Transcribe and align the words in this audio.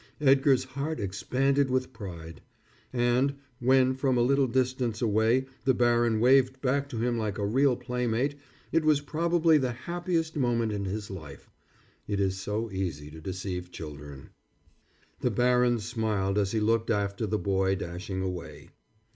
Edgar's 0.19 0.63
heart 0.63 0.99
expanded 0.99 1.69
with 1.69 1.93
pride. 1.93 2.41
And, 2.91 3.35
when 3.59 3.93
from 3.93 4.17
a 4.17 4.23
little 4.23 4.47
distance 4.47 4.99
away 4.99 5.45
the 5.63 5.75
baron 5.75 6.19
waved 6.19 6.59
back 6.59 6.89
to 6.89 6.97
him 6.97 7.19
like 7.19 7.37
a 7.37 7.45
real 7.45 7.75
playmate, 7.75 8.33
it 8.71 8.83
was 8.83 8.99
probably 8.99 9.59
the 9.59 9.73
happiest 9.73 10.35
moment 10.35 10.71
in 10.71 10.85
his 10.85 11.11
life. 11.11 11.51
It 12.07 12.19
is 12.19 12.41
so 12.41 12.71
easy 12.71 13.11
to 13.11 13.21
deceive 13.21 13.69
children. 13.71 14.31
The 15.19 15.29
baron 15.29 15.77
smiled 15.79 16.39
as 16.39 16.51
he 16.51 16.59
looked 16.59 16.89
after 16.89 17.27
the 17.27 17.37
boy 17.37 17.75
dashing 17.75 18.23
away. 18.23 18.71